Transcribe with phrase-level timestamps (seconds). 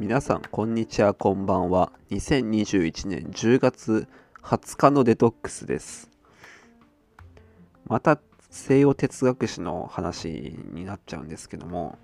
[0.00, 1.92] 皆さんこんにちはこんばんは。
[2.10, 4.08] 2021年10月
[4.42, 6.10] 20日のデトックスです。
[7.84, 8.18] また
[8.48, 11.98] 西洋哲学史の話になっちゃうんですけども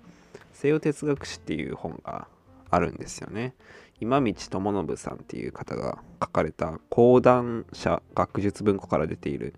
[0.53, 2.27] 西洋哲学史っていう本が
[2.69, 3.55] あるんですよね。
[3.99, 9.55] 今道智信さんっていう方が書かれた講談社学術文庫から出ている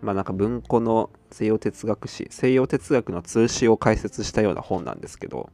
[0.00, 5.50] まあなんか文庫の西洋哲学史西洋哲学の通史を解説したような本なんですけど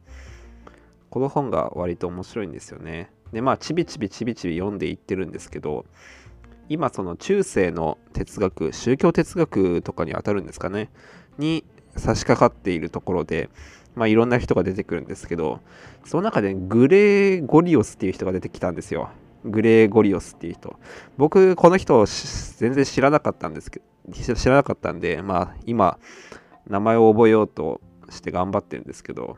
[1.09, 3.09] この本が割と面白いんですよね。
[3.31, 5.85] でまあちびちびちびちび読んでいってるんですけど
[6.69, 10.89] 今その中世の哲学宗教哲学とかにあたるんですかね？
[11.37, 13.49] に差し掛かっているところで
[13.95, 15.59] まあいろんな人が出てくるんですけど
[16.05, 19.09] その中でグレーゴリオスっていう人が出てきたんですよ。
[19.45, 20.77] グレーゴリオスっていう人。
[21.17, 25.99] 僕この人全然知らなかったんですけど知らなかったんでまあ今
[26.67, 29.37] 名前を覚えようとして頑張ってるんですけど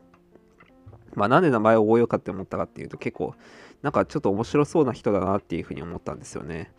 [1.16, 3.36] まあなんで名前を覚えようかって思ったかっていうと結構
[3.82, 6.72] なんかちょっと面白そうな人だなっていうふうに思ったんですよね。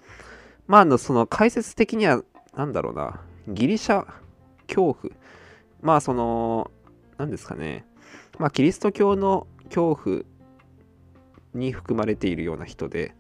[0.67, 2.23] まああのその解説的には
[2.55, 3.21] 何だろうな。
[3.49, 4.07] ギリシャ
[4.67, 5.15] 恐怖。
[5.83, 6.71] まあその
[7.19, 7.85] 何ですかね。
[8.39, 10.23] まあキリスト教の恐怖
[11.55, 13.15] に含まれているような人で、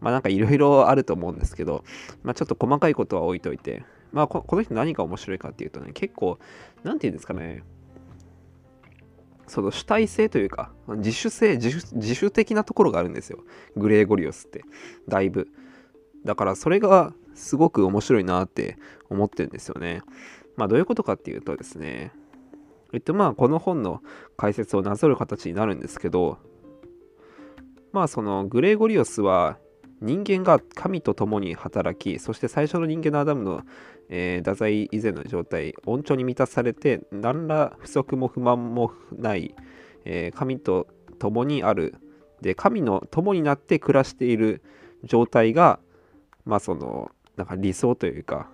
[0.00, 1.84] まあなんかいろいろあると思うんですけど、
[2.22, 6.38] まあちょっと細かいことは置いといて、まあこの人何が面白いかっていうとね、結構、
[6.82, 7.64] なんて言うんですかね、
[9.46, 13.40] その主体性というか、自主性自主、自主的なところがあるんですよ。
[13.76, 14.64] グレーゴリオスって。
[15.08, 15.48] だいぶ。
[16.24, 18.78] だからそれがすごく面白いなって
[19.10, 20.02] 思ってるんですよね。
[20.56, 22.12] まあどういうことかっていうとですね、
[22.92, 24.02] えっとまあこの本の
[24.36, 26.38] 解説をなぞる形になるんですけど、
[27.92, 29.58] まあそのグレーゴリオスは
[30.00, 33.62] 人間が神と共に働きそして最初の人間のアダムの、
[34.08, 39.54] えー、太宰以前の状態温調に満たされて何ら不足も不満もない、
[40.04, 41.94] えー、神と共にある
[42.40, 44.62] で神の共になって暮らしている
[45.04, 45.78] 状態が
[46.44, 48.48] まあそのなんか理想というか、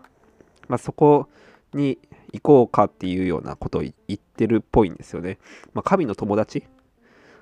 [0.68, 1.28] まあ、そこ
[1.74, 1.98] に
[2.32, 5.38] 行こうかっていうようなことを言ってるっぽいんですよね。
[5.74, 6.64] まあ、神の友達？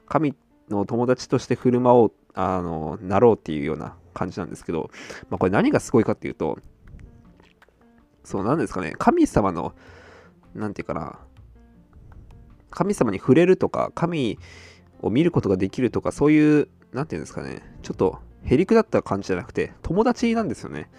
[0.07, 0.35] 神
[0.71, 4.91] の友達として振る舞おう、あの、なろうっていうような感じなんですけど、
[5.31, 6.59] まあ、これ何がすごいかっていうと、
[8.25, 9.75] そう、なんですかね、神様の、
[10.55, 11.19] なんていうかな、
[12.71, 14.39] 神様に触れるとか、神
[15.01, 20.91] を見ることができるとか、そういう、なんていうんですかね、ちょっとへりくだった感じじゃなくて、友達なんですよね。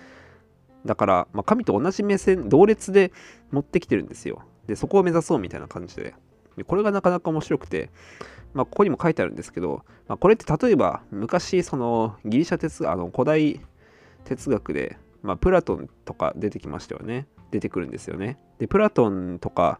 [0.85, 3.11] だから、まあ、神と同じ目線、同列で
[3.51, 4.43] 持ってきてるんですよ。
[4.67, 6.15] で、そこを目指そうみたいな感じで。
[6.65, 7.89] これがなかなか面白くて、
[8.53, 13.61] まあ、ここにも書いてあるんですけど、まあ、これって例えば昔そのギリシャ哲あの古代
[14.25, 17.27] 哲学で、まあ、プラトンとか出てきましたよね。
[17.51, 18.37] 出てくるんですよね。
[18.59, 19.79] でプラトンとか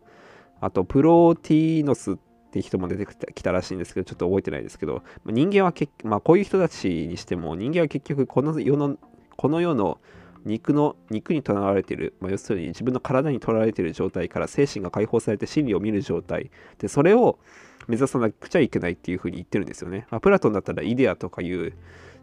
[0.62, 2.16] あとプロティーノスっ
[2.52, 8.97] て人も出てきたらしいんですけどちょっと覚えてないですけどま人間は結、まあ、こういう人たちにしても人間は結局この世の
[9.38, 10.00] この世の
[10.46, 17.40] 肉の肉にとらわれている、まあ、要するに自分の体にとらわれている状態から精神が解放されて真理を見る状態でそれを
[17.88, 20.06] 目指さなくちゃいけないっていうふうに言ってるんですよね。
[20.12, 21.74] まあ、プラトンだったらイデアとかいう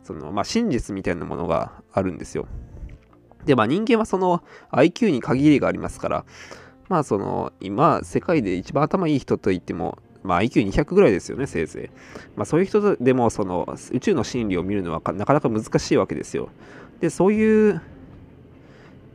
[0.05, 2.47] その、まあ、真実みたいなものがあるんですよ。
[3.45, 6.25] で、まあ、人間はその IQ に限りがありますから、
[6.89, 12.29] まあその今世界で一番頭いい人といっても、まあ、IQ200 ぐらいですよね、せいぜい。
[12.37, 16.49] まあ、そういう人でもその宇宙の真理を見るのはなかなか難しいわけですよ。
[17.01, 17.83] で、そういう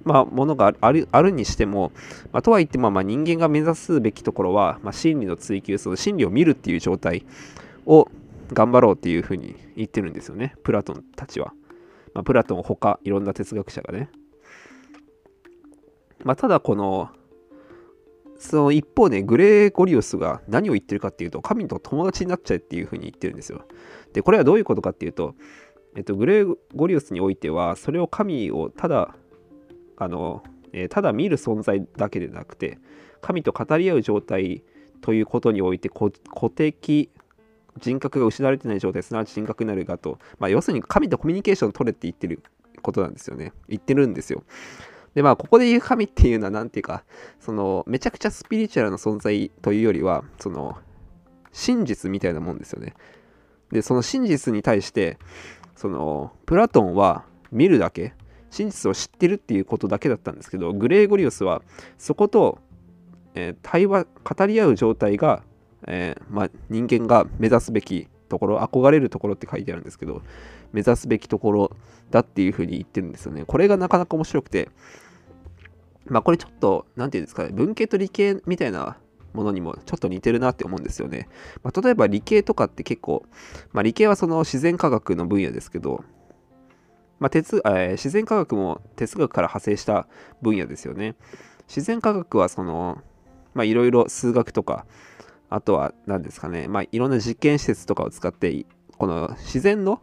[0.04, 1.92] まあ、ものがあるあるにしても、
[2.32, 7.26] まあ、とはいっても、まあ、人間が目指すべきところは、まあ、真理の追求その真理を見るっていう状態
[7.86, 8.10] を
[8.54, 10.56] 頑張ろうっていうふうに言ってるんですよね。
[10.64, 11.54] プラトンたちは、
[12.14, 14.10] まあ、プラトンほかいろんな哲学者がね、
[16.24, 17.10] まあ、ただこの
[18.38, 23.62] その一方ねグレーゴリオスが何を言ってるかっていうと神と友達になっちゃえっていうふうに言ってるんですよ。
[24.14, 25.36] でこれはどういうことかっていうと
[25.96, 29.16] えっと、グレーゴリオスにおいてはそれを神をただ
[30.02, 30.42] あの、
[30.74, 32.80] えー、ただ見る存在だけでなくて
[33.22, 34.64] 神と語り合う状態
[35.02, 36.12] ということにおいて固
[36.50, 37.12] 的
[37.80, 42.42] 人格が失われてない状態すなわち人格になるがと、まあ、要するに神とコミュニケーション取れって言ってる
[42.82, 43.54] ことなんですよね。
[43.70, 44.44] 言ってるんですよ。
[45.14, 47.04] でまあここで言う神っていうのは何ていうか
[47.40, 50.78] そのめちゃくちゃスピリチュアルな存在というよりはその
[51.52, 52.96] 真実みたいなもんですよね。
[53.72, 55.20] でその真実に対して
[55.76, 58.14] そのプラトンは見るだけ
[58.52, 61.64] 真実を知ってるっていうことだけだったんですけどグレーゴリオスは
[61.98, 62.60] そこと、
[63.34, 65.42] えー、対話語り合う状態が、
[65.88, 70.22] えー、ま、人間が目指すべきところ憧れるところって書いてあるんですけど
[70.74, 71.72] 目指すべきところ
[72.12, 74.70] だっていうふうに言ってるんですよねこれがなかなか面白くて
[76.06, 78.98] まあこれちょっと何て言うんですかね文系と理系みたいな
[79.34, 81.30] ものにもちょっと似てるなって思うんですよね。
[81.64, 83.24] まあ、例えば理系とかって結構、
[83.72, 86.04] まあ、理系はその自然科学の分野ですけど、
[87.22, 90.08] まあ、哲え、自然科学も哲学から派生した
[90.42, 91.16] 分野ですよね。
[91.68, 92.98] 自然科学はその、
[93.54, 94.88] まあ、いろいろ数学とか、
[95.48, 98.66] あとは何ですかね、まあ、いろんな実験施設とかを使って、
[98.98, 100.02] この自然の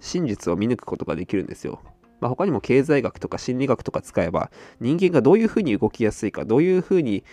[0.00, 1.80] 真実を見抜くことができるんですよ。
[2.20, 7.24] まあ、他にも経済学とか心理学とか使えば、人間がどういうふうに動きやすいか、どういうふうに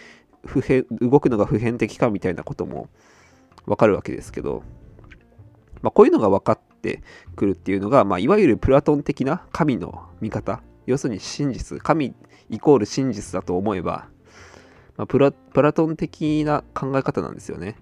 [0.45, 2.87] 普遍動くのが普遍的かみたいなことも
[3.65, 4.63] わかるわけですけど、
[5.81, 7.03] まあ、こういうのが分かって
[7.35, 10.61] くるっていうのが、まあ、いわゆるプラトン的な神の見方。
[10.85, 11.79] 要するに真実。
[11.79, 12.13] 神
[12.49, 14.07] イコール真実だと思えば、
[14.95, 17.75] まあ、プラプラトン的な考え方なんですよね、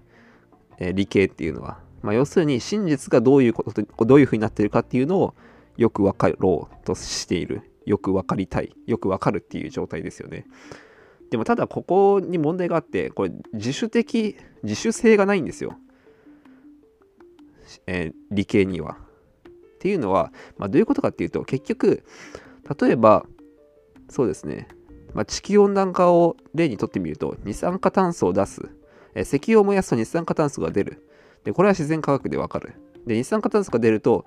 [0.78, 5.34] えー、理系っていうのは、まあ、要するに真実がどういうことどういうふうになってるかっていうのを
[5.76, 7.70] よく分かろうとしている。
[7.84, 8.74] よく分かりたい。
[8.86, 10.44] よく分かるっていう状態ですよね。
[11.30, 15.76] でもただここに問題があってこれ自主的自主性がないんですよ。
[17.86, 18.98] えー、理系には。
[19.76, 22.02] っていうのは、まあ、どういうことかっていうと結局
[22.80, 23.26] 例えば
[24.08, 24.68] そうですね、
[25.14, 28.62] まあ、地球温暖化を例にとってみると二酸化炭素を出す、
[29.14, 31.02] えー、石油を燃やすと二酸化炭素が出る。
[31.44, 32.74] でこれは自然科学でわかる。
[33.06, 34.24] で二酸化炭素が出ると、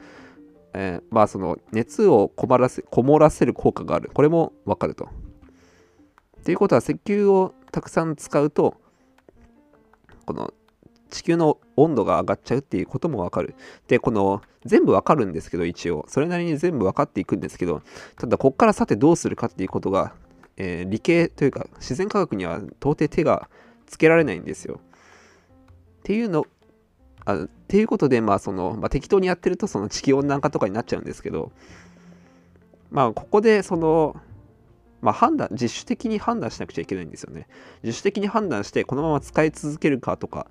[0.73, 4.09] えー、まあその熱をこらせこもらせる効果がある。
[4.13, 5.09] これもわかると。
[6.39, 8.75] っていうことは石油をたくさん使うと
[10.25, 10.53] この
[11.09, 13.55] 地球の温度が上がっちゃうっていうこともわかる。
[13.87, 16.05] で、この全部わかるんですけど、一応。
[16.07, 17.81] それなりに全部わかっていくんですけど、
[18.17, 20.13] ただこっからさてどうするかっていうことが、
[20.57, 23.49] えー、理系というか自然科学には到底手が
[23.85, 24.79] つけられないんですよ。
[25.99, 26.45] っていうの、
[27.25, 31.51] あっていうことで、まあその、まあ、適当にやってるとその地球温暖化とかになっちゃうんですけど、
[32.91, 34.15] まあここでその、
[35.01, 37.47] まあ、判断、自主的に判断しなくちゃいけないんですよね。
[37.83, 40.47] 自主的に判断して、このまま使い続けるかとか、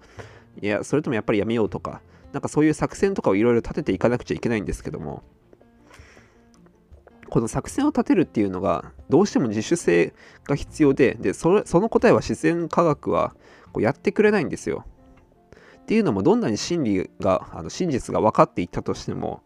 [0.60, 2.00] いや、それともやっぱりやめようとか、
[2.32, 5.22] なんかそういう作戦とかをいろいろ立てていかなくちゃいけないんですけども、
[7.28, 10.14] この作戦を立てるっていうのが、どうしても自主性
[10.44, 13.34] が必要で、でその答えは自然科学は
[13.72, 14.84] こうやってくれないんですよ。
[15.80, 19.42] っていうのも、どんなに真理が、あの真実が分かっていったとしても、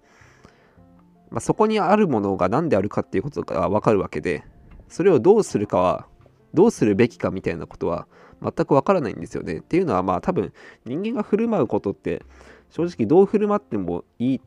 [1.30, 4.44] まあ、そこにあるものが何であるかっていうことが分かるわけで、
[4.88, 6.06] それをどうするかは、
[6.54, 8.06] どうするべきかみたいなことは
[8.42, 9.58] 全くわからないんですよね。
[9.58, 10.52] っていうのはまあ多分
[10.84, 12.22] 人間が振る舞うことって
[12.70, 14.40] 正直どう振る舞ってもいい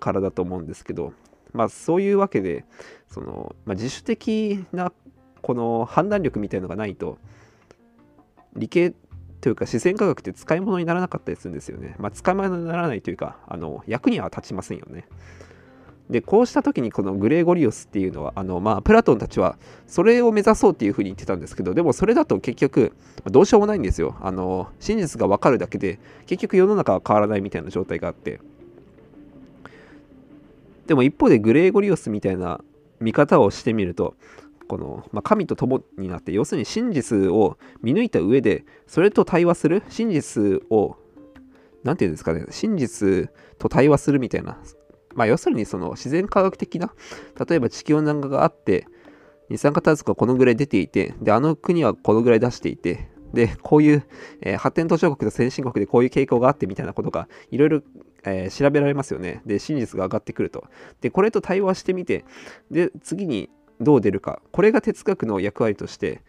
[0.00, 1.12] からだと思うんですけど
[1.52, 2.64] まあそういうわけで
[3.08, 4.92] その、まあ、自主的な
[5.40, 7.18] この判断力みたいのがないと
[8.54, 8.94] 理系
[9.40, 11.96] というか自然科学って使い物にならなかったりするんですよね。
[11.98, 15.06] まあ使い物にならないというかあの役には立ちませんよね。
[16.10, 19.56] でこうした時にこのグレーゴリオスっていうのはあの、まあ、プラトンたちは
[19.86, 22.92] それを目指そうっていうふうに言ってたんですけどでもそれだと結局
[23.26, 24.16] どうしようもないんですよ。
[24.20, 28.40] あの真実が分かるだけで結局世の中は変わらないみたいな状態があって。
[30.86, 32.60] でも一方でグレーゴリオスみたいな
[33.00, 34.16] 見方をしてみると
[34.66, 40.96] この、まあ、神と共になって要するに真実を見抜いた上でそれと対話する真実を
[41.84, 44.58] 何て言うんですかね真実と対話するみたいな
[45.14, 46.92] まあ、要するにその自然科学的な、
[47.48, 48.86] 例えば地球温暖化があって、
[49.48, 54.04] 二酸化炭素がこのぐらい出ていて、で、あの国はこのぐらい出していて、で、こういう、
[54.40, 57.82] えー、発展途上国と先進国でこういう傾向があってみたいなことがいろいろ、
[58.24, 59.42] えー、調べられますよね。
[59.46, 60.64] で、真実が上がってくると。
[61.00, 62.24] で、これと対話してみて、
[62.70, 63.50] で、次に
[63.80, 64.42] どう出るか。
[64.52, 66.22] これが哲学の役割として、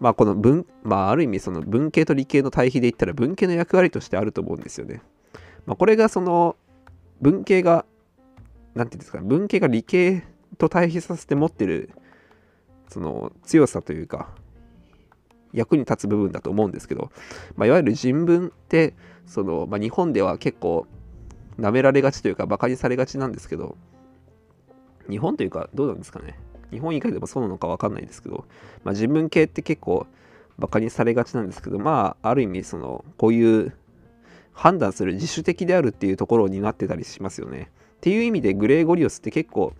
[0.00, 5.02] まあ、この文、まあ、ある意味その文系と理系の対比で言ったら文系の役割としてあると思うんですよね。
[5.66, 6.56] まあ、これがその
[7.20, 7.84] 文系が
[8.78, 10.22] なんていうんですか、文系が理系
[10.56, 11.90] と対比させて持ってる、
[12.88, 14.28] その強さというか、
[15.52, 17.10] 役に立つ部分だと思うんですけど、
[17.56, 18.94] まあ、いわゆる人文って、
[19.26, 20.86] その、まあ、日本では結構、
[21.58, 23.76] 舐められがちというか、バカにされがちなんですけど、
[25.10, 26.38] 日本というか、どうなんですかね。
[26.70, 28.46] 日本以外でもそうなのか分かんないですけど、
[28.84, 30.06] まあ、人文系って結構、
[30.56, 33.74] バカにされがちなんですけど、まあ、ある意味、その、こういう
[34.52, 37.70] 判断する自主的であるっていうところになってたりしますよね。
[37.98, 39.74] っていう意味でグレーゴリオスって結構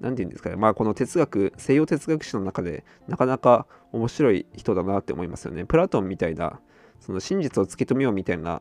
[0.00, 0.56] 何て言うんですかね。
[0.56, 5.64] まあこの哲学西洋哲学史の中でなかなか面白い人だなって思いますよね。
[5.64, 6.60] プラトンみたいな
[7.00, 8.60] その真実を突き止めようみたいな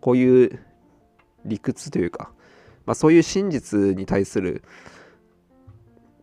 [0.00, 0.60] こういう
[1.44, 2.32] 理屈というか、
[2.86, 4.62] まあ、そういう真実に対する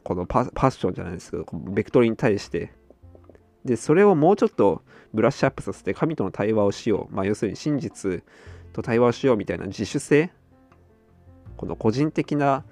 [0.04, 2.74] このパッションじゃないですけどベクトルに対して
[3.66, 4.84] でそれをもうちょっと
[5.14, 8.24] ブラッシュアップさせて神との対話をしよう、まあ、要するに真実
[8.74, 10.32] と対話をしようみたいな自主性
[11.58, 12.64] この個人的な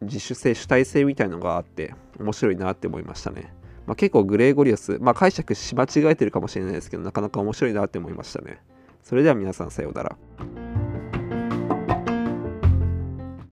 [0.00, 3.52] 自主性主体性みたいのがあって面白いなって思いましたね。
[3.86, 8.62] まあ、結構グレーゴリオス、まあ、解釈し間違えてるかもしれないですけどなかなか面白いなって思いましたね
[9.02, 10.16] それでは皆さんさようなら